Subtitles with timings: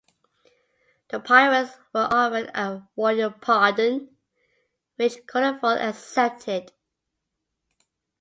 [1.09, 4.17] The pirates were offered a royal pardon,
[4.95, 6.73] which Culliford accepted.